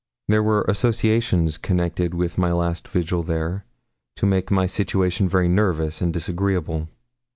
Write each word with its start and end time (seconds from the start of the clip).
There 0.27 0.41
were 0.41 0.63
associations 0.67 1.59
connected 1.59 2.15
with 2.15 2.39
my 2.39 2.51
last 2.53 2.87
vigil 2.87 3.21
there 3.21 3.65
to 4.15 4.25
make 4.25 4.49
my 4.49 4.65
situation 4.65 5.29
very 5.29 5.47
nervous 5.47 6.01
and 6.01 6.11
disagreeable. 6.11 6.87